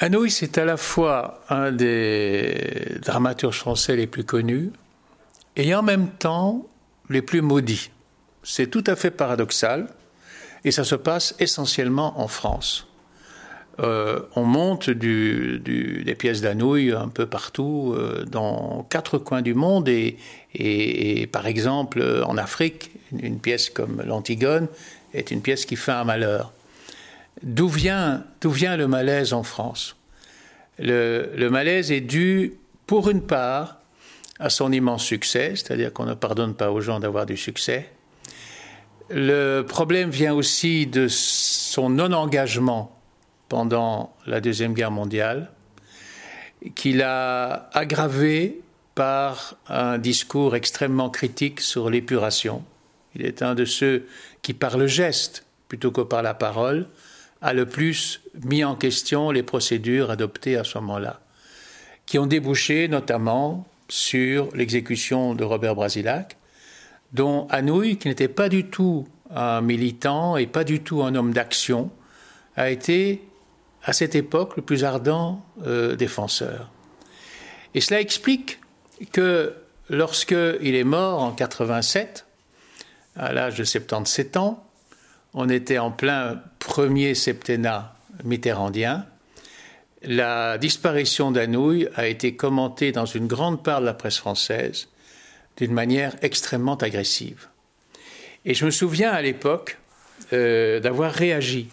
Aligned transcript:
Anouilh, 0.00 0.30
c'est 0.30 0.58
à 0.58 0.64
la 0.64 0.76
fois 0.76 1.42
un 1.48 1.72
des 1.72 2.98
dramaturges 3.02 3.58
français 3.58 3.96
les 3.96 4.06
plus 4.06 4.22
connus 4.22 4.70
et 5.56 5.74
en 5.74 5.82
même 5.82 6.08
temps 6.08 6.68
les 7.10 7.20
plus 7.20 7.42
maudits. 7.42 7.90
C'est 8.44 8.68
tout 8.68 8.84
à 8.86 8.94
fait 8.94 9.10
paradoxal 9.10 9.88
et 10.64 10.70
ça 10.70 10.84
se 10.84 10.94
passe 10.94 11.34
essentiellement 11.40 12.20
en 12.20 12.28
France. 12.28 12.86
Euh, 13.80 14.20
on 14.36 14.44
monte 14.44 14.88
des 14.88 16.16
pièces 16.16 16.42
d'Anouilh 16.42 16.92
un 16.92 17.08
peu 17.08 17.26
partout, 17.26 17.92
euh, 17.96 18.24
dans 18.24 18.86
quatre 18.90 19.18
coins 19.18 19.42
du 19.42 19.54
monde, 19.54 19.88
et, 19.88 21.28
par 21.32 21.48
exemple 21.48 22.22
en 22.24 22.36
Afrique, 22.36 22.92
une 23.12 23.40
pièce 23.40 23.68
comme 23.68 24.02
l'Antigone 24.06 24.68
est 25.12 25.32
une 25.32 25.42
pièce 25.42 25.64
qui 25.64 25.74
fait 25.74 25.92
un 25.92 26.04
malheur. 26.04 26.52
D'où 27.42 27.68
vient, 27.68 28.24
vient 28.44 28.76
le 28.76 28.88
malaise 28.88 29.32
en 29.32 29.42
France? 29.42 29.96
Le, 30.78 31.48
malaise 31.48 31.90
est 31.90 32.00
dû, 32.00 32.54
pour 32.86 33.10
une 33.10 33.22
part, 33.22 33.80
à 34.38 34.50
son 34.50 34.72
immense 34.72 35.04
succès, 35.04 35.52
c'est-à-dire 35.56 35.92
qu'on 35.92 36.06
ne 36.06 36.14
pardonne 36.14 36.54
pas 36.54 36.70
aux 36.70 36.80
gens 36.80 37.00
d'avoir 37.00 37.26
du 37.26 37.36
succès. 37.36 37.90
Le 39.10 39.62
problème 39.62 40.10
vient 40.10 40.34
aussi 40.34 40.86
de 40.86 41.08
son 41.08 41.90
non-engagement 41.90 42.96
pendant 43.48 44.14
la 44.26 44.40
Deuxième 44.40 44.74
Guerre 44.74 44.90
mondiale, 44.90 45.50
qu'il 46.74 47.02
a 47.02 47.70
aggravé 47.72 48.60
par 48.94 49.54
un 49.68 49.98
discours 49.98 50.54
extrêmement 50.56 51.08
critique 51.08 51.60
sur 51.60 51.88
l'épuration. 51.88 52.64
Il 53.14 53.24
est 53.24 53.42
un 53.42 53.54
de 53.54 53.64
ceux 53.64 54.06
qui, 54.42 54.54
par 54.54 54.76
le 54.76 54.86
geste 54.86 55.44
plutôt 55.68 55.90
que 55.90 56.00
par 56.00 56.22
la 56.22 56.34
parole, 56.34 56.86
a 57.42 57.52
le 57.52 57.66
plus 57.66 58.20
mis 58.44 58.64
en 58.64 58.74
question 58.74 59.30
les 59.30 59.42
procédures 59.42 60.10
adoptées 60.10 60.56
à 60.56 60.64
ce 60.64 60.78
moment-là, 60.78 61.20
qui 62.06 62.18
ont 62.18 62.26
débouché 62.26 62.88
notamment 62.88 63.66
sur 63.88 64.48
l'exécution 64.54 65.34
de 65.34 65.44
Robert 65.44 65.74
Brasilac, 65.74 66.36
dont 67.12 67.46
Anouilh, 67.48 67.96
qui 67.96 68.08
n'était 68.08 68.28
pas 68.28 68.48
du 68.48 68.66
tout 68.66 69.08
un 69.34 69.60
militant 69.60 70.36
et 70.36 70.46
pas 70.46 70.64
du 70.64 70.80
tout 70.80 71.02
un 71.02 71.14
homme 71.14 71.32
d'action, 71.32 71.90
a 72.56 72.70
été 72.70 73.22
à 73.84 73.92
cette 73.92 74.14
époque 74.14 74.56
le 74.56 74.62
plus 74.62 74.84
ardent 74.84 75.42
euh, 75.66 75.96
défenseur. 75.96 76.70
Et 77.74 77.80
cela 77.80 78.00
explique 78.00 78.60
que 79.12 79.54
lorsqu'il 79.88 80.74
est 80.74 80.84
mort 80.84 81.22
en 81.22 81.32
87, 81.32 82.26
à 83.16 83.32
l'âge 83.32 83.56
de 83.56 83.64
77 83.64 84.36
ans, 84.36 84.67
on 85.38 85.48
était 85.48 85.78
en 85.78 85.92
plein 85.92 86.42
premier 86.58 87.14
septennat 87.14 87.94
mitterrandien. 88.24 89.06
La 90.02 90.58
disparition 90.58 91.30
d'Anouilh 91.30 91.86
a 91.94 92.08
été 92.08 92.34
commentée 92.34 92.90
dans 92.90 93.06
une 93.06 93.28
grande 93.28 93.62
part 93.62 93.80
de 93.80 93.86
la 93.86 93.94
presse 93.94 94.18
française 94.18 94.88
d'une 95.56 95.72
manière 95.72 96.16
extrêmement 96.22 96.74
agressive. 96.74 97.46
Et 98.44 98.52
je 98.52 98.64
me 98.64 98.72
souviens 98.72 99.12
à 99.12 99.22
l'époque 99.22 99.78
euh, 100.32 100.80
d'avoir 100.80 101.12
réagi 101.12 101.68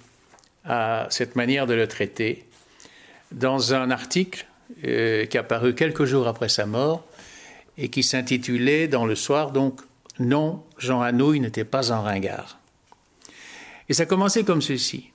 à 0.63 1.07
cette 1.09 1.35
manière 1.35 1.65
de 1.65 1.73
le 1.73 1.87
traiter 1.87 2.45
dans 3.31 3.73
un 3.73 3.89
article 3.89 4.45
euh, 4.83 5.25
qui 5.25 5.39
a 5.39 5.43
paru 5.43 5.73
quelques 5.73 6.05
jours 6.05 6.27
après 6.27 6.49
sa 6.49 6.67
mort 6.67 7.03
et 7.79 7.89
qui 7.89 8.03
s'intitulait 8.03 8.87
dans 8.87 9.07
le 9.07 9.15
soir 9.15 9.49
donc 9.49 9.81
Non, 10.19 10.63
Jean 10.77 11.01
Anouilh 11.01 11.39
n'était 11.39 11.65
pas 11.65 11.91
un 11.91 12.01
ringard. 12.01 12.59
Et 13.89 13.93
ça 13.93 14.05
commençait 14.05 14.43
comme 14.43 14.61
ceci. 14.61 15.11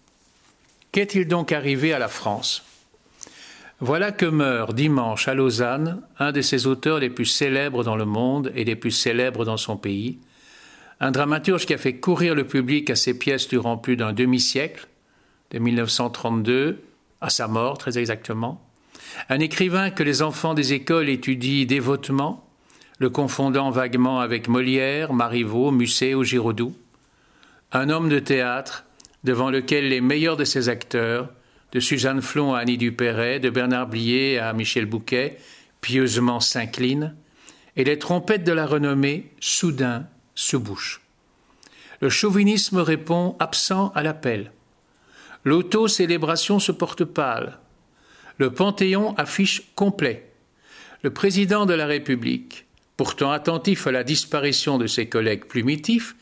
Qu'est-il 0.93 1.27
donc 1.27 1.53
arrivé 1.53 1.93
à 1.93 1.99
la 1.99 2.09
France? 2.09 2.65
Voilà 3.81 4.12
que 4.12 4.27
meurt 4.27 4.75
dimanche 4.75 5.27
à 5.28 5.34
Lausanne 5.34 6.03
un 6.19 6.33
de 6.33 6.43
ses 6.43 6.67
auteurs 6.67 6.99
les 6.99 7.09
plus 7.09 7.25
célèbres 7.25 7.83
dans 7.83 7.97
le 7.97 8.05
monde 8.05 8.53
et 8.55 8.65
les 8.65 8.77
plus 8.77 8.91
célèbres 8.91 9.44
dans 9.44 9.56
son 9.56 9.77
pays, 9.77 10.19
un 11.00 11.12
dramaturge 11.12 11.65
qui 11.65 11.72
a 11.72 11.78
fait 11.78 11.97
courir 11.97 12.34
le 12.34 12.47
public 12.47 12.91
à 12.91 12.97
ses 12.97 13.19
pièces 13.19 13.49
durant 13.49 13.78
plus 13.78 13.97
d'un 13.97 14.12
demi-siècle, 14.12 14.87
de 15.50 15.59
1932 15.59 16.83
à 17.23 17.31
sa 17.31 17.49
mort 17.49 17.78
très 17.78 17.97
exactement, 17.97 18.62
un 19.31 19.41
écrivain 19.41 19.91
que 19.91 20.03
les 20.03 20.21
enfants 20.21 20.55
des 20.55 20.75
écoles 20.75 21.09
étudient 21.09 21.65
dévotement, 21.65 22.47
le 22.99 23.09
confondant 23.09 23.71
vaguement 23.71 24.21
avec 24.21 24.47
Molière, 24.47 25.15
Marivaux, 25.15 25.71
Musset 25.71 26.15
ou 26.15 26.23
Giraudoux, 26.23 26.75
un 27.72 27.88
homme 27.91 28.08
de 28.08 28.19
théâtre 28.19 28.84
devant 29.25 29.50
lequel 29.50 29.88
les 29.88 30.00
meilleurs 30.00 30.36
de 30.36 30.44
ses 30.44 30.69
acteurs, 30.69 31.28
de 31.72 31.81
Suzanne 31.81 32.22
Flon 32.22 32.54
à 32.54 32.60
Annie 32.60 32.78
Dupéret, 32.78 33.38
de 33.38 33.50
Bernard 33.50 33.86
Blier 33.86 34.38
à 34.38 34.53
Michel 34.53 34.86
Bouquet, 34.86 35.38
pieusement 35.81 36.41
s'inclinent, 36.41 37.14
et 37.76 37.84
les 37.84 37.98
trompettes 37.98 38.44
de 38.44 38.53
la 38.53 38.66
renommée, 38.66 39.31
soudain, 39.41 40.06
se 40.34 40.56
bouchent. 40.56 41.00
Le 42.00 42.08
chauvinisme 42.08 42.78
répond 42.78 43.36
absent 43.38 43.92
à 43.94 44.02
l'appel. 44.02 44.52
L'auto-célébration 45.44 46.58
se 46.58 46.72
porte 46.72 47.04
pâle. 47.04 47.58
Le 48.38 48.50
Panthéon 48.52 49.14
affiche 49.16 49.62
complet. 49.75 50.31
Le 51.02 51.10
président 51.10 51.66
de 51.66 51.75
la 51.75 51.87
République, 51.87 52.66
pourtant 52.97 53.31
attentif 53.31 53.87
à 53.87 53.92
la 53.92 54.02
disparition 54.02 54.76
de 54.76 54.87
ses 54.87 55.08
collègues 55.08 55.44
plumitifs, 55.44 56.16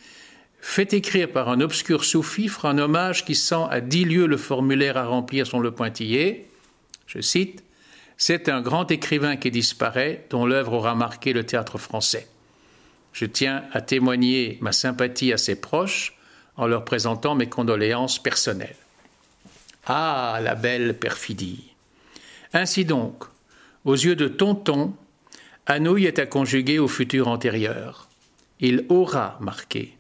fait 0.61 0.93
écrire 0.93 1.31
par 1.31 1.49
un 1.49 1.61
obscur 1.61 2.05
sous-fifre 2.05 2.67
un 2.67 2.79
hommage 2.79 3.25
qui 3.25 3.35
sent 3.35 3.67
à 3.71 3.81
dix 3.81 4.05
lieues 4.05 4.27
le 4.27 4.37
formulaire 4.37 4.97
à 4.97 5.07
remplir 5.07 5.47
sur 5.47 5.61
le 5.61 5.71
pointillé. 5.71 6.49
Je 7.07 7.21
cite 7.21 7.63
C'est 8.17 8.49
un 8.49 8.61
grand 8.61 8.91
écrivain 8.91 9.37
qui 9.37 9.51
disparaît, 9.51 10.27
dont 10.31 10.47
l'œuvre 10.47 10.75
aura 10.75 10.95
marqué 10.95 11.33
le 11.33 11.45
théâtre 11.45 11.79
français. 11.79 12.29
Je 13.13 13.25
tiens 13.25 13.65
à 13.73 13.81
témoigner 13.81 14.59
ma 14.61 14.73
sympathie 14.73 15.33
à 15.33 15.39
ses 15.39 15.61
proches 15.61 16.17
en 16.57 16.67
leur 16.67 16.85
présentant 16.85 17.35
mes 17.35 17.49
condoléances 17.49 18.23
personnelles. 18.23 18.77
Ah, 19.87 20.41
la 20.43 20.55
belle 20.55 20.99
perfidie 20.99 21.73
Ainsi 22.53 22.85
donc, 22.85 23.25
aux 23.85 23.95
yeux 23.95 24.17
de 24.17 24.29
Tonton, 24.29 24.93
Anouilh 25.67 26.07
est 26.07 26.19
à 26.19 26.27
conjuguer 26.27 26.79
au 26.79 26.89
futur 26.89 27.29
antérieur. 27.29 28.09
Il 28.61 28.85
aura 28.89 29.39
marqué 29.41 29.98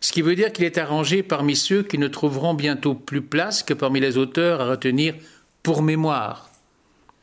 ce 0.00 0.12
qui 0.12 0.22
veut 0.22 0.34
dire 0.34 0.52
qu'il 0.52 0.64
est 0.64 0.78
arrangé 0.78 1.22
parmi 1.22 1.54
ceux 1.54 1.82
qui 1.82 1.98
ne 1.98 2.08
trouveront 2.08 2.54
bientôt 2.54 2.94
plus 2.94 3.22
place 3.22 3.62
que 3.62 3.74
parmi 3.74 4.00
les 4.00 4.16
auteurs 4.16 4.60
à 4.60 4.70
retenir 4.70 5.14
pour 5.62 5.82
mémoire. 5.82 6.50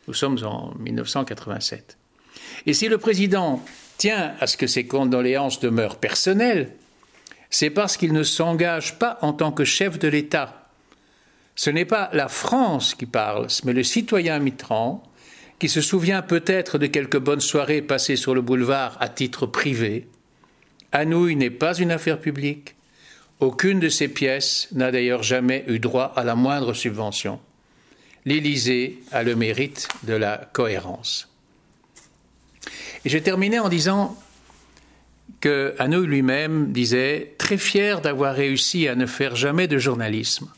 Nous 0.07 0.13
sommes 0.13 0.37
en 0.43 0.73
1987. 0.79 1.97
Et 2.65 2.73
si 2.73 2.87
le 2.87 2.97
président 2.97 3.63
tient 3.97 4.35
à 4.39 4.47
ce 4.47 4.57
que 4.57 4.67
ses 4.67 4.85
condoléances 4.85 5.59
demeurent 5.59 5.97
personnelles, 5.97 6.71
c'est 7.49 7.69
parce 7.69 7.97
qu'il 7.97 8.13
ne 8.13 8.23
s'engage 8.23 8.99
pas 8.99 9.17
en 9.21 9.33
tant 9.33 9.51
que 9.51 9.63
chef 9.63 9.97
de 9.97 10.07
l'État. 10.07 10.69
Ce 11.55 11.69
n'est 11.69 11.85
pas 11.85 12.09
la 12.13 12.27
France 12.27 12.93
qui 12.93 13.07
parle, 13.07 13.47
mais 13.63 13.73
le 13.73 13.83
citoyen 13.83 14.37
Mitran, 14.37 15.03
qui 15.57 15.69
se 15.69 15.81
souvient 15.81 16.21
peut-être 16.21 16.77
de 16.77 16.85
quelques 16.85 17.17
bonnes 17.17 17.41
soirées 17.41 17.81
passées 17.81 18.15
sur 18.15 18.35
le 18.35 18.41
boulevard 18.41 18.95
à 18.99 19.09
titre 19.09 19.47
privé, 19.47 20.07
Anouilh 20.91 21.35
n'est 21.35 21.49
pas 21.49 21.77
une 21.77 21.91
affaire 21.91 22.19
publique. 22.19 22.75
Aucune 23.39 23.79
de 23.79 23.89
ces 23.89 24.07
pièces 24.07 24.67
n'a 24.71 24.91
d'ailleurs 24.91 25.23
jamais 25.23 25.63
eu 25.67 25.79
droit 25.79 26.13
à 26.15 26.23
la 26.23 26.35
moindre 26.35 26.73
subvention. 26.73 27.39
L'Élysée 28.25 28.99
a 29.11 29.23
le 29.23 29.35
mérite 29.35 29.87
de 30.03 30.13
la 30.13 30.49
cohérence. 30.53 31.29
Et 33.05 33.09
j'ai 33.09 33.21
terminé 33.21 33.59
en 33.59 33.69
disant 33.69 34.17
que 35.39 35.75
Anouilh 35.77 36.07
lui-même 36.07 36.71
disait 36.71 37.35
très 37.37 37.57
fier 37.57 38.01
d'avoir 38.01 38.35
réussi 38.35 38.87
à 38.87 38.95
ne 38.95 39.05
faire 39.05 39.35
jamais 39.35 39.67
de 39.67 39.77
journalisme, 39.77 40.49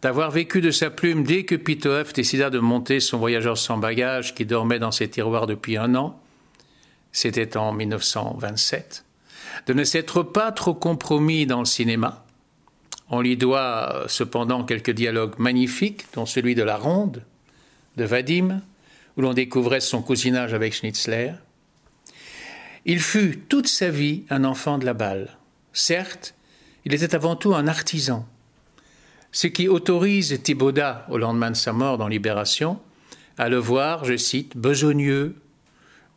d'avoir 0.00 0.30
vécu 0.30 0.60
de 0.60 0.70
sa 0.70 0.88
plume 0.88 1.24
dès 1.24 1.44
que 1.44 1.54
Pitoef 1.54 2.12
décida 2.12 2.48
de 2.48 2.58
monter 2.58 3.00
son 3.00 3.18
voyageur 3.18 3.58
sans 3.58 3.76
bagages 3.76 4.34
qui 4.34 4.46
dormait 4.46 4.78
dans 4.78 4.92
ses 4.92 5.08
tiroirs 5.08 5.46
depuis 5.46 5.76
un 5.76 5.94
an. 5.94 6.18
C'était 7.12 7.56
en 7.56 7.72
1927 7.72 9.04
de 9.66 9.72
ne 9.72 9.84
s'être 9.84 10.22
pas 10.22 10.52
trop 10.52 10.74
compromis 10.74 11.46
dans 11.46 11.60
le 11.60 11.64
cinéma. 11.66 12.24
On 13.10 13.20
lui 13.20 13.36
doit 13.36 13.94
euh, 13.94 14.08
cependant 14.08 14.64
quelques 14.64 14.90
dialogues 14.90 15.38
magnifiques, 15.38 16.06
dont 16.14 16.26
celui 16.26 16.54
de 16.54 16.62
La 16.62 16.76
Ronde, 16.76 17.22
de 17.96 18.04
Vadim, 18.04 18.62
où 19.16 19.20
l'on 19.20 19.34
découvrait 19.34 19.80
son 19.80 20.02
cousinage 20.02 20.54
avec 20.54 20.72
Schnitzler. 20.72 21.32
Il 22.84 23.00
fut 23.00 23.38
toute 23.48 23.68
sa 23.68 23.90
vie 23.90 24.24
un 24.30 24.44
enfant 24.44 24.78
de 24.78 24.86
la 24.86 24.94
balle. 24.94 25.36
Certes, 25.72 26.34
il 26.84 26.94
était 26.94 27.14
avant 27.14 27.36
tout 27.36 27.54
un 27.54 27.68
artisan, 27.68 28.26
ce 29.32 29.46
qui 29.46 29.66
autorise 29.66 30.42
Thibaudat, 30.42 31.06
au 31.08 31.16
lendemain 31.16 31.50
de 31.50 31.56
sa 31.56 31.72
mort 31.72 31.96
dans 31.96 32.08
Libération, 32.08 32.78
à 33.38 33.48
le 33.48 33.56
voir, 33.56 34.04
je 34.04 34.16
cite, 34.16 34.56
besogneux, 34.56 35.34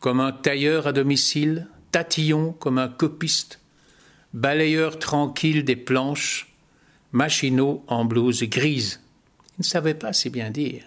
comme 0.02 0.20
un 0.20 0.34
tailleur 0.34 0.86
à 0.88 0.92
domicile, 0.92 1.68
tatillon 1.96 2.52
comme 2.52 2.78
un 2.78 2.90
copiste, 2.90 3.62
balayeur 4.34 5.00
tranquille 5.00 5.64
des 5.64 5.78
planches, 5.78 6.54
machinaux 7.14 7.86
en 7.88 8.04
blouse 8.04 8.44
grise. 8.44 9.00
Il 9.52 9.62
ne 9.62 9.64
savait 9.64 9.94
pas 9.94 10.12
si 10.12 10.30
bien 10.30 10.50
dire. 10.50 10.84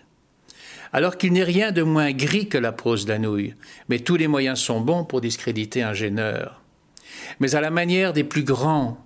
alors 0.92 1.16
qu'il 1.16 1.32
n'est 1.32 1.44
rien 1.44 1.72
de 1.72 1.82
moins 1.82 2.12
gris 2.12 2.50
que 2.50 2.58
la 2.58 2.72
prose 2.72 3.06
d'Anouilh, 3.06 3.54
mais 3.88 4.00
tous 4.00 4.16
les 4.16 4.28
moyens 4.28 4.58
sont 4.58 4.82
bons 4.82 5.04
pour 5.04 5.22
discréditer 5.22 5.82
un 5.82 5.94
gêneur. 5.94 6.62
Mais 7.40 7.54
à 7.54 7.62
la 7.62 7.70
manière 7.70 8.12
des 8.12 8.24
plus 8.24 8.44
grands, 8.44 9.02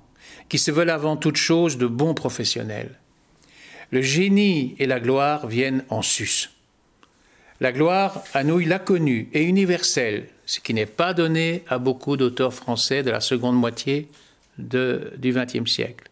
qui 0.48 0.58
se 0.58 0.72
veulent 0.72 0.90
avant 0.90 1.16
toute 1.16 1.36
chose 1.36 1.78
de 1.78 1.86
bons 1.86 2.14
professionnels. 2.14 2.98
Le 3.92 4.02
génie 4.02 4.74
et 4.80 4.86
la 4.86 4.98
gloire 4.98 5.46
viennent 5.46 5.84
en 5.88 6.02
sus. 6.02 6.50
La 7.60 7.70
gloire, 7.70 8.24
Anouilh 8.34 8.66
l'a 8.66 8.80
connue 8.80 9.28
et 9.32 9.44
universelle, 9.44 10.31
ce 10.52 10.60
qui 10.60 10.74
n'est 10.74 10.84
pas 10.84 11.14
donné 11.14 11.64
à 11.66 11.78
beaucoup 11.78 12.18
d'auteurs 12.18 12.52
français 12.52 13.02
de 13.02 13.10
la 13.10 13.20
seconde 13.20 13.56
moitié 13.56 14.08
du 14.58 15.32
XXe 15.32 15.64
siècle. 15.64 16.10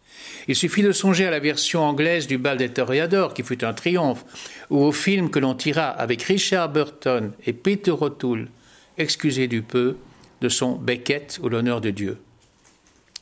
Il 0.49 0.57
suffit 0.57 0.83
de 0.83 0.93
songer 0.93 1.27
à 1.27 1.31
la 1.31 1.41
version 1.41 1.83
anglaise 1.83 2.27
du 2.27 2.39
bal 2.39 2.57
des 2.57 2.71
toréadors, 2.71 3.35
qui 3.35 3.43
fut 3.43 3.63
un 3.63 3.75
triomphe, 3.75 4.25
ou 4.71 4.79
au 4.79 4.93
film 4.93 5.29
que 5.29 5.39
l'on 5.39 5.55
tira 5.55 5.89
avec 5.89 6.23
Richard 6.23 6.71
Burton 6.71 7.33
et 7.45 7.53
Peter 7.53 7.91
O'Toole, 7.91 8.49
excusez 8.97 9.47
du 9.47 9.61
peu, 9.61 9.99
de 10.41 10.49
son 10.49 10.73
Beckett 10.77 11.39
ou 11.43 11.51
l'honneur 11.51 11.83
de 11.83 11.91
Dieu. 11.91 12.17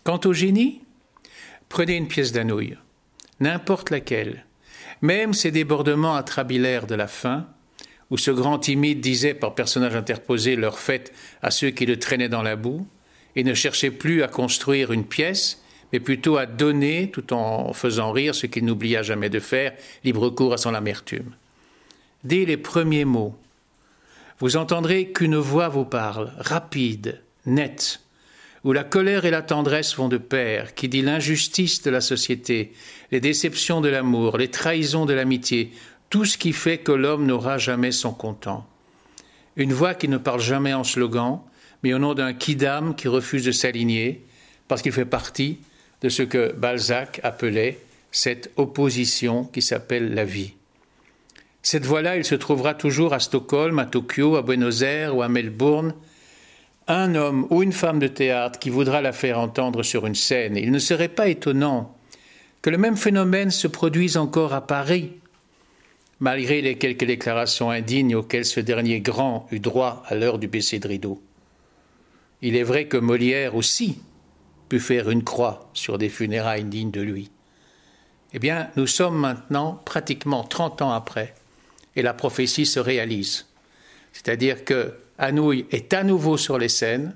Quant 0.05 0.21
au 0.25 0.33
génie, 0.33 0.83
prenez 1.69 1.97
une 1.97 2.07
pièce 2.07 2.31
d'Anouilh, 2.31 2.77
n'importe 3.41 3.91
laquelle, 3.91 4.45
même 5.03 5.35
ces 5.35 5.51
débordements 5.51 6.15
atrabilaires 6.15 6.87
de 6.87 6.95
la 6.95 7.09
fin, 7.09 7.49
où 8.11 8.19
ce 8.19 8.31
grand 8.31 8.59
timide 8.59 9.01
disait 9.01 9.35
par 9.35 9.55
personnage 9.55 9.95
interposé 9.95 10.57
leur 10.57 10.79
fête 10.79 11.13
à 11.43 11.51
ceux 11.51 11.71
qui 11.71 11.87
le 11.87 11.99
traînaient 11.99 12.29
dans 12.29 12.43
la 12.43 12.57
boue, 12.57 12.87
et 13.37 13.45
ne 13.45 13.55
cherchait 13.55 13.91
plus 13.91 14.23
à 14.23 14.29
construire 14.29 14.93
une 14.93 15.05
pièce, 15.05 15.63
mais 15.93 16.01
plutôt 16.01 16.37
à 16.37 16.47
donner, 16.47 17.11
tout 17.11 17.33
en 17.33 17.73
faisant 17.73 18.13
rire, 18.13 18.35
ce 18.35 18.47
qu'il 18.47 18.65
n'oublia 18.65 19.03
jamais 19.03 19.31
de 19.31 19.41
faire, 19.41 19.75
libre 20.05 20.31
cours 20.31 20.53
à 20.53 20.59
son 20.59 20.75
amertume. 20.75 21.33
Dès 22.25 22.45
les 22.45 22.57
premiers 22.57 23.05
mots, 23.05 23.37
vous 24.41 24.57
entendrez 24.57 25.11
qu'une 25.13 25.37
voix 25.37 25.69
vous 25.69 25.85
parle, 25.85 26.33
rapide, 26.39 27.21
nette, 27.47 28.01
où 28.65 28.73
la 28.73 28.85
colère 28.85 29.25
et 29.25 29.31
la 29.31 29.43
tendresse 29.43 29.95
vont 29.97 30.09
de 30.09 30.19
pair, 30.19 30.75
qui 30.75 30.89
dit 30.89 31.03
l'injustice 31.03 31.83
de 31.83 31.91
la 31.91 32.01
société, 32.01 32.73
les 33.11 33.21
déceptions 33.21 33.81
de 33.81 33.89
l'amour, 33.89 34.37
les 34.37 34.51
trahisons 34.51 35.07
de 35.07 35.15
l'amitié, 35.15 35.73
tout 36.11 36.25
ce 36.25 36.39
qui 36.39 36.53
fait 36.53 36.79
que 36.79 36.93
l'homme 36.93 37.27
n'aura 37.27 37.59
jamais 37.59 37.93
son 37.93 38.13
content. 38.13 38.67
Une 39.57 39.73
voix 39.73 39.95
qui 39.95 40.09
ne 40.09 40.19
parle 40.19 40.41
jamais 40.41 40.73
en 40.73 40.85
slogan, 40.85 41.41
mais 41.83 41.93
au 41.93 41.99
nom 41.99 42.15
d'un 42.15 42.33
kidam 42.33 42.95
qui 42.95 43.09
refuse 43.09 43.45
de 43.45 43.53
s'aligner, 43.53 44.25
parce 44.69 44.83
qu'il 44.83 44.93
fait 44.93 45.05
partie 45.05 45.59
de 46.03 46.09
ce 46.09 46.23
que 46.23 46.53
Balzac 46.53 47.21
appelait 47.23 47.79
cette 48.11 48.51
opposition 48.57 49.45
qui 49.45 49.63
s'appelle 49.63 50.15
la 50.15 50.25
vie. 50.25 50.55
Cette 51.63 51.85
voix-là, 51.85 52.17
il 52.17 52.25
se 52.25 52.35
trouvera 52.35 52.75
toujours 52.75 53.13
à 53.13 53.21
Stockholm, 53.21 53.79
à 53.79 53.85
Tokyo, 53.85 54.37
à 54.37 54.43
Buenos 54.43 54.83
Aires 54.83 55.17
ou 55.17 55.23
à 55.23 55.29
Melbourne, 55.29 55.95
un 56.87 57.15
homme 57.15 57.47
ou 57.51 57.63
une 57.63 57.73
femme 57.73 57.99
de 57.99 58.07
théâtre 58.07 58.59
qui 58.59 58.71
voudra 58.71 59.03
la 59.03 59.13
faire 59.13 59.39
entendre 59.39 59.83
sur 59.83 60.07
une 60.07 60.15
scène. 60.15 60.57
Il 60.57 60.71
ne 60.71 60.79
serait 60.79 61.09
pas 61.09 61.29
étonnant 61.29 61.95
que 62.63 62.71
le 62.71 62.79
même 62.79 62.97
phénomène 62.97 63.51
se 63.51 63.69
produise 63.69 64.17
encore 64.17 64.55
à 64.55 64.67
Paris, 64.67 65.13
malgré 66.21 66.61
les 66.61 66.77
quelques 66.77 67.05
déclarations 67.05 67.71
indignes 67.71 68.17
auxquelles 68.17 68.45
ce 68.45 68.61
dernier 68.61 69.01
grand 69.01 69.47
eut 69.51 69.61
droit 69.61 70.03
à 70.07 70.15
l'heure 70.15 70.39
du 70.39 70.49
baisser 70.49 70.79
de 70.79 70.89
rideau. 70.89 71.23
Il 72.43 72.57
est 72.57 72.65
vrai 72.65 72.87
que 72.87 72.97
Molière 72.97 73.55
aussi 73.57 74.01
pu 74.69 74.81
faire 74.81 75.11
une 75.11 75.25
croix 75.25 75.71
sur 75.73 75.99
des 75.99 76.09
funérailles 76.09 76.65
dignes 76.65 76.91
de 76.91 77.01
lui. 77.01 77.31
Eh 78.33 78.39
bien, 78.39 78.71
nous 78.77 78.87
sommes 78.87 79.19
maintenant 79.19 79.81
pratiquement 79.85 80.45
30 80.45 80.83
ans 80.83 80.93
après, 80.93 81.35
et 81.97 82.03
la 82.03 82.13
prophétie 82.13 82.67
se 82.67 82.79
réalise. 82.79 83.47
C'est-à-dire 84.13 84.65
que 84.65 84.95
Anouilh 85.19 85.67
est 85.71 85.95
à 85.95 86.05
nouveau 86.05 86.37
sur 86.37 86.59
les 86.59 86.69
scènes. 86.69 87.15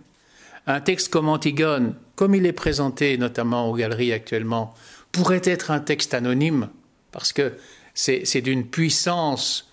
Un 0.67 0.81
texte 0.81 1.09
comme 1.09 1.29
Antigone, 1.29 1.95
comme 2.17 2.35
il 2.35 2.47
est 2.47 2.53
présenté 2.53 3.19
notamment 3.19 3.69
aux 3.69 3.75
galeries 3.75 4.13
actuellement, 4.13 4.75
pourrait 5.13 5.43
être 5.45 5.71
un 5.71 5.81
texte 5.81 6.15
anonyme, 6.15 6.69
parce 7.11 7.33
que 7.33 7.53
c'est 7.94 8.41
d'une 8.41 8.67
puissance 8.67 9.71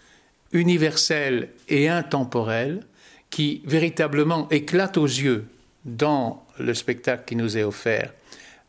universelle 0.52 1.50
et 1.68 1.90
intemporelle 1.90 2.86
qui 3.30 3.62
véritablement 3.66 4.50
éclate 4.50 4.98
aux 4.98 5.06
yeux 5.06 5.46
dans 5.86 6.46
le 6.58 6.74
spectacle 6.74 7.24
qui 7.26 7.36
nous 7.36 7.58
est 7.58 7.64
offert 7.64 8.12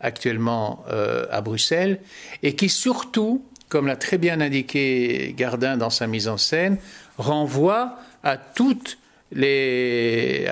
actuellement 0.01 0.85
euh, 0.91 1.27
à 1.31 1.41
Bruxelles, 1.43 2.01
et 2.43 2.55
qui 2.55 2.69
surtout, 2.69 3.45
comme 3.69 3.87
l'a 3.87 3.97
très 3.97 4.17
bien 4.17 4.41
indiqué 4.41 5.35
Gardin 5.37 5.77
dans 5.77 5.91
sa 5.91 6.07
mise 6.07 6.27
en 6.27 6.39
scène, 6.39 6.79
renvoie 7.19 7.99
à 8.23 8.39
toutes 8.39 8.99
les, 9.33 10.49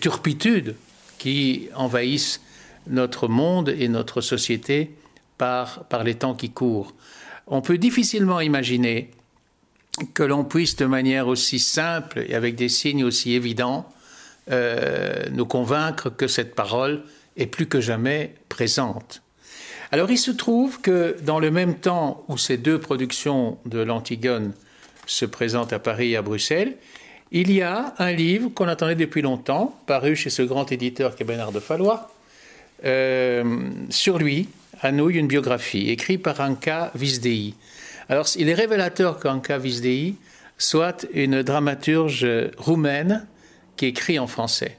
turpitudes 0.00 0.74
qui 1.18 1.68
envahissent 1.74 2.40
notre 2.88 3.28
monde 3.28 3.68
et 3.68 3.88
notre 3.88 4.20
société 4.20 4.90
par 5.38 6.02
les 6.04 6.14
temps 6.14 6.34
qui 6.34 6.50
courent. 6.50 6.92
On 7.46 7.60
peut 7.60 7.78
difficilement 7.78 8.40
imaginer 8.40 9.10
que 10.14 10.22
l'on 10.22 10.44
puisse 10.44 10.76
de 10.76 10.86
manière 10.86 11.28
aussi 11.28 11.58
simple 11.58 12.24
et 12.28 12.34
avec 12.34 12.54
des 12.54 12.68
signes 12.68 13.04
aussi 13.04 13.34
évidents 13.34 13.88
euh, 14.50 15.24
nous 15.32 15.46
convaincre 15.46 16.10
que 16.10 16.28
cette 16.28 16.54
parole 16.54 17.02
est 17.36 17.46
plus 17.46 17.66
que 17.66 17.80
jamais 17.80 18.34
présente. 18.48 19.22
Alors 19.92 20.10
il 20.10 20.18
se 20.18 20.30
trouve 20.30 20.80
que 20.80 21.16
dans 21.22 21.38
le 21.38 21.50
même 21.50 21.76
temps 21.76 22.24
où 22.28 22.36
ces 22.36 22.56
deux 22.56 22.78
productions 22.78 23.58
de 23.66 23.78
l'Antigone 23.78 24.52
se 25.06 25.24
présentent 25.24 25.72
à 25.72 25.78
Paris 25.78 26.12
et 26.12 26.16
à 26.16 26.22
Bruxelles, 26.22 26.76
il 27.32 27.52
y 27.52 27.62
a 27.62 27.94
un 27.98 28.12
livre 28.12 28.50
qu'on 28.50 28.68
attendait 28.68 28.94
depuis 28.94 29.22
longtemps, 29.22 29.78
paru 29.86 30.16
chez 30.16 30.30
ce 30.30 30.42
grand 30.42 30.70
éditeur 30.70 31.14
qui 31.14 31.22
est 31.22 31.26
Bernard 31.26 31.52
de 31.52 31.60
Fallois, 31.60 32.10
euh, 32.84 33.70
sur 33.90 34.18
lui, 34.18 34.48
à 34.80 34.92
Nouilles, 34.92 35.16
une 35.16 35.26
biographie, 35.26 35.90
écrite 35.90 36.22
par 36.22 36.40
Anka 36.40 36.90
Visdei. 36.94 37.54
Alors 38.08 38.26
il 38.36 38.48
est 38.48 38.54
révélateur 38.54 39.18
qu'Anka 39.18 39.58
Visdei 39.58 40.14
soit 40.58 41.06
une 41.12 41.42
dramaturge 41.42 42.26
roumaine 42.56 43.26
qui 43.76 43.86
écrit 43.86 44.18
en 44.18 44.26
français 44.26 44.78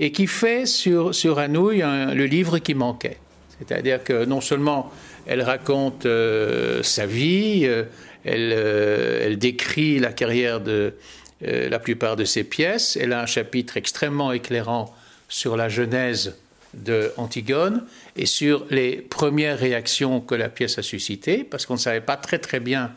et 0.00 0.12
qui 0.12 0.26
fait 0.26 0.66
sur, 0.66 1.14
sur 1.14 1.38
Anouilh 1.38 1.82
le 2.14 2.24
livre 2.24 2.58
qui 2.58 2.74
manquait. 2.74 3.18
C'est-à-dire 3.58 4.02
que 4.02 4.24
non 4.24 4.40
seulement 4.40 4.90
elle 5.26 5.42
raconte 5.42 6.06
euh, 6.06 6.82
sa 6.82 7.06
vie, 7.06 7.62
euh, 7.64 7.84
euh, 8.26 9.26
elle, 9.26 9.38
décrit 9.38 9.98
la 9.98 10.12
carrière 10.12 10.60
de 10.60 10.94
la 11.44 11.80
plupart 11.80 12.14
de 12.14 12.24
ses 12.24 12.44
pièces, 12.44 12.96
elle 13.00 13.12
a 13.12 13.20
un 13.20 13.26
chapitre 13.26 13.76
extrêmement 13.76 14.30
éclairant 14.30 14.94
sur 15.28 15.56
la 15.56 15.68
genèse 15.68 16.36
de 16.74 17.12
Antigone 17.16 17.84
et 18.16 18.26
sur 18.26 18.66
les 18.70 18.96
premières 18.96 19.58
réactions 19.58 20.20
que 20.20 20.34
la 20.34 20.48
pièce 20.48 20.78
a 20.78 20.82
suscitées, 20.82 21.44
parce 21.44 21.66
qu'on 21.66 21.74
ne 21.74 21.78
savait 21.78 22.00
pas 22.00 22.16
très 22.16 22.38
très 22.38 22.60
bien 22.60 22.92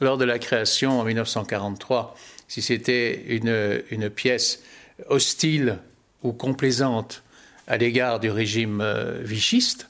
lors 0.00 0.18
de 0.18 0.24
la 0.24 0.38
création 0.38 1.00
en 1.00 1.04
1943 1.04 2.16
si 2.48 2.62
c'était 2.62 3.24
une, 3.28 3.82
une, 3.90 4.08
pièce 4.08 4.62
hostile 5.08 5.78
ou 6.22 6.32
complaisante 6.32 7.22
à 7.66 7.76
l'égard 7.76 8.20
du 8.20 8.30
régime 8.30 8.80
euh, 8.80 9.20
vichiste. 9.22 9.88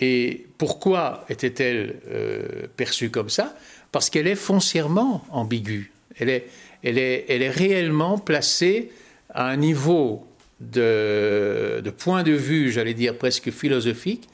Et 0.00 0.46
pourquoi 0.56 1.26
était-elle 1.28 2.00
euh, 2.08 2.66
perçue 2.76 3.10
comme 3.10 3.28
ça? 3.28 3.54
Parce 3.92 4.08
qu'elle 4.08 4.26
est 4.26 4.36
foncièrement 4.36 5.24
ambiguë. 5.30 5.92
Elle 6.18 6.30
est, 6.30 6.48
elle, 6.82 6.96
est, 6.96 7.26
elle 7.28 7.42
est 7.42 7.50
réellement 7.50 8.18
placée 8.18 8.90
à 9.28 9.48
un 9.48 9.56
niveau 9.56 10.26
de, 10.60 11.80
de 11.82 11.90
point 11.90 12.22
de 12.22 12.32
vue, 12.32 12.70
j'allais 12.70 12.94
dire 12.94 13.16
presque 13.16 13.50
philosophique, 13.50 14.28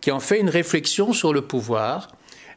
qui 0.00 0.10
en 0.10 0.20
fait 0.20 0.40
une 0.40 0.50
réflexion 0.50 1.12
sur 1.12 1.32
le 1.32 1.42
pouvoir, 1.42 2.08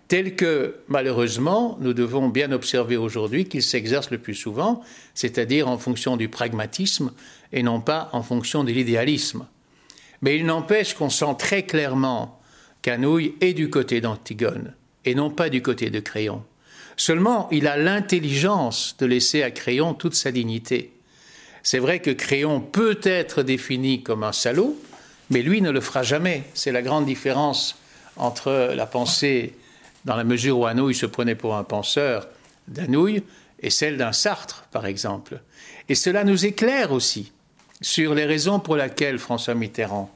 tel 0.08 0.36
que, 0.36 0.75
malheureusement, 0.88 1.77
nous 1.82 1.94
devons 1.94 2.29
bien 2.29 2.51
observer 2.51 2.98
aujourd'hui 2.98 3.46
qu'il 3.46 3.63
s'exerce 3.63 4.12
le 4.12 4.20
plus 4.20 4.36
souvent, 4.36 4.82
c'est-à-dire 5.15 5.67
en 5.67 5.77
fonction 5.77 6.17
du 6.17 6.29
pragmatisme 6.29 7.12
et 7.51 7.63
non 7.63 7.82
pas 7.82 8.10
en 8.13 8.22
fonction 8.22 8.63
de 8.63 8.72
l'idéalisme. 8.72 9.48
Mais 10.22 10.38
il 10.38 10.46
n'empêche 10.46 10.94
qu'on 10.94 11.10
sent 11.10 11.36
très 11.38 11.63
clairement 11.63 12.39
qu'Anouilh 12.82 13.36
est 13.41 13.53
du 13.53 13.70
côté 13.70 14.01
d'Antigone 14.01 14.74
et 15.05 15.15
non 15.15 15.29
pas 15.29 15.50
du 15.50 15.62
côté 15.62 15.89
de 15.89 16.00
Créon. 16.00 16.44
Seulement, 16.98 17.48
il 17.51 17.67
a 17.67 17.77
l'intelligence 17.77 18.96
de 19.00 19.05
laisser 19.05 19.44
à 19.44 19.51
Créon 19.51 19.94
toute 19.94 20.15
sa 20.15 20.32
dignité. 20.32 20.95
C'est 21.65 21.79
vrai 21.79 22.00
que 22.00 22.12
Créon 22.12 22.62
peut 22.62 23.00
être 23.01 23.41
défini 23.41 24.03
comme 24.03 24.22
un 24.22 24.34
salaud, 24.34 24.79
mais 25.31 25.41
lui 25.41 25.63
ne 25.63 25.72
le 25.72 25.81
fera 25.81 26.03
jamais. 26.03 26.43
C'est 26.53 26.72
la 26.72 26.84
grande 26.84 27.07
différence 27.07 27.79
entre 28.17 28.72
la 28.75 28.86
pensée 28.86 29.55
dans 30.05 30.15
la 30.15 30.24
mesure 30.24 30.60
où 30.60 30.67
Anouilh 30.67 30.93
se 30.93 31.07
prenait 31.07 31.34
pour 31.34 31.55
un 31.55 31.63
penseur 31.63 32.27
d'Anouilh, 32.67 33.24
et 33.60 33.72
celle 33.72 33.98
d'un 33.98 34.12
Sartre, 34.12 34.67
par 34.72 34.86
exemple. 34.86 35.39
Et 35.89 35.95
cela 35.95 36.24
nous 36.24 36.45
éclaire 36.45 36.91
aussi 36.91 37.31
sur 37.81 38.13
les 38.13 38.25
raisons 38.25 38.60
pour 38.60 38.75
lesquelles 38.75 39.17
François 39.17 39.55
Mitterrand, 39.55 40.13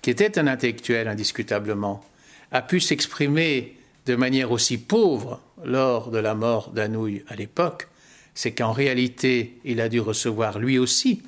qui 0.00 0.10
était 0.10 0.38
un 0.38 0.46
intellectuel 0.46 1.08
indiscutablement, 1.08 2.04
a 2.52 2.62
pu 2.62 2.78
s'exprimer 2.78 3.76
de 4.06 4.14
manière 4.14 4.52
aussi 4.52 4.78
pauvre 4.78 5.40
lors 5.64 6.12
de 6.12 6.18
la 6.18 6.36
mort 6.36 6.70
d'Anouilh 6.70 7.24
à 7.26 7.34
l'époque, 7.34 7.88
c'est 8.34 8.52
qu'en 8.52 8.72
réalité, 8.72 9.58
il 9.64 9.80
a 9.80 9.88
dû 9.88 10.00
recevoir 10.00 10.58
lui 10.58 10.78
aussi 10.78 11.22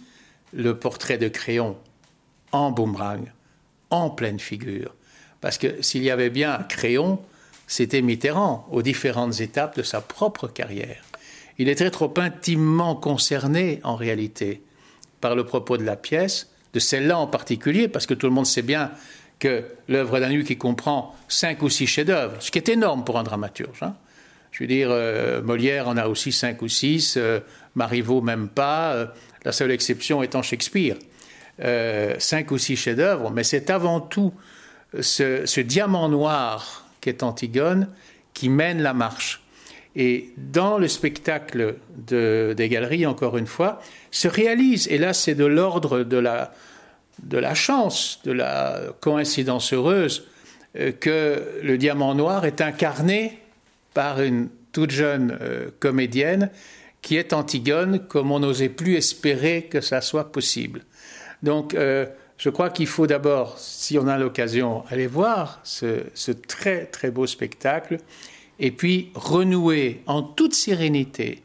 le 0.52 0.78
portrait 0.78 1.18
de 1.18 1.28
Créon 1.28 1.76
en 2.52 2.70
boomerang, 2.70 3.30
en 3.90 4.10
pleine 4.10 4.40
figure. 4.40 4.94
Parce 5.40 5.58
que 5.58 5.82
s'il 5.82 6.02
y 6.02 6.10
avait 6.10 6.30
bien 6.30 6.54
un 6.54 6.62
Créon, 6.62 7.20
c'était 7.66 8.02
Mitterrand 8.02 8.66
aux 8.70 8.82
différentes 8.82 9.40
étapes 9.40 9.76
de 9.76 9.82
sa 9.82 10.00
propre 10.00 10.48
carrière. 10.48 11.02
Il 11.58 11.68
était 11.68 11.90
trop 11.90 12.12
intimement 12.16 12.94
concerné 12.94 13.80
en 13.82 13.96
réalité 13.96 14.62
par 15.20 15.34
le 15.34 15.44
propos 15.44 15.76
de 15.76 15.84
la 15.84 15.96
pièce, 15.96 16.50
de 16.74 16.80
celle-là 16.80 17.18
en 17.18 17.26
particulier, 17.26 17.88
parce 17.88 18.06
que 18.06 18.14
tout 18.14 18.26
le 18.26 18.32
monde 18.32 18.46
sait 18.46 18.62
bien 18.62 18.90
que 19.38 19.64
l'œuvre 19.88 20.20
d'Anu 20.20 20.44
qui 20.44 20.56
comprend 20.56 21.14
cinq 21.28 21.62
ou 21.62 21.68
six 21.68 21.86
chefs-d'œuvre, 21.86 22.36
ce 22.40 22.50
qui 22.50 22.58
est 22.58 22.68
énorme 22.68 23.04
pour 23.04 23.18
un 23.18 23.22
dramaturge. 23.22 23.82
Hein. 23.82 23.94
Je 24.56 24.62
veux 24.62 24.68
dire, 24.68 24.88
euh, 24.90 25.42
Molière 25.42 25.86
en 25.86 25.98
a 25.98 26.08
aussi 26.08 26.32
cinq 26.32 26.62
ou 26.62 26.68
six, 26.68 27.18
euh, 27.18 27.40
Marivaux 27.74 28.22
même 28.22 28.48
pas, 28.48 28.94
euh, 28.94 29.06
la 29.44 29.52
seule 29.52 29.70
exception 29.70 30.22
étant 30.22 30.40
Shakespeare. 30.40 30.96
cinq 32.18 32.50
ou 32.50 32.56
six 32.56 32.74
chefs-d'œuvre, 32.76 33.30
mais 33.30 33.44
c'est 33.44 33.68
avant 33.68 34.00
tout 34.00 34.32
ce, 34.98 35.60
diamant 35.60 36.08
noir 36.08 36.88
qu'est 37.02 37.22
Antigone 37.22 37.88
qui 38.32 38.48
mène 38.48 38.80
la 38.80 38.94
marche. 38.94 39.42
Et 39.94 40.32
dans 40.38 40.78
le 40.78 40.88
spectacle 40.88 41.76
des 41.98 42.68
galeries, 42.70 43.04
encore 43.04 43.36
une 43.36 43.46
fois, 43.46 43.80
se 44.10 44.28
réalise, 44.28 44.88
et 44.88 44.96
là 44.96 45.12
c'est 45.12 45.34
de 45.34 45.44
l'ordre 45.44 46.02
de 46.02 46.18
la, 46.18 47.54
chance, 47.54 48.20
de 48.24 48.32
la 48.32 48.80
coïncidence 49.00 49.72
heureuse, 49.74 50.26
que 50.74 51.60
le 51.62 51.78
diamant 51.78 52.14
noir 52.14 52.44
est 52.44 52.60
incarné 52.60 53.38
par 53.96 54.20
une 54.20 54.50
toute 54.72 54.90
jeune 54.90 55.38
euh, 55.40 55.70
comédienne 55.80 56.50
qui 57.00 57.16
est 57.16 57.32
Antigone 57.32 58.06
comme 58.06 58.30
on 58.30 58.40
n'osait 58.40 58.68
plus 58.68 58.96
espérer 58.96 59.68
que 59.70 59.80
ça 59.80 60.02
soit 60.02 60.32
possible. 60.32 60.82
Donc 61.42 61.72
euh, 61.72 62.04
je 62.36 62.50
crois 62.50 62.68
qu'il 62.68 62.88
faut 62.88 63.06
d'abord, 63.06 63.58
si 63.58 63.98
on 63.98 64.06
a 64.06 64.18
l'occasion, 64.18 64.84
aller 64.90 65.06
voir 65.06 65.60
ce, 65.64 66.02
ce, 66.12 66.30
très 66.30 66.84
très 66.84 67.10
beau 67.10 67.26
spectacle 67.26 67.96
et 68.58 68.70
puis 68.70 69.12
renouer 69.14 70.02
en 70.04 70.22
toute 70.22 70.52
sérénité 70.52 71.42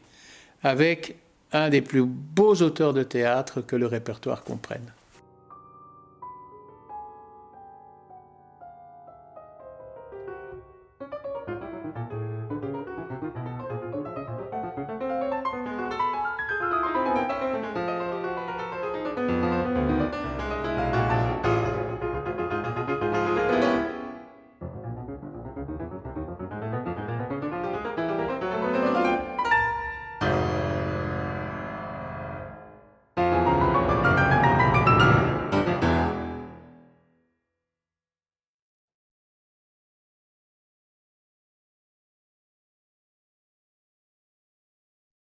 avec 0.62 1.16
un 1.52 1.70
des 1.70 1.80
plus 1.80 2.04
beaux 2.04 2.56
auteurs 2.56 2.92
de 2.92 3.02
théâtre 3.02 3.62
que 3.62 3.76
le 3.76 3.86
répertoire 3.86 4.44
comprenne. 4.44 4.92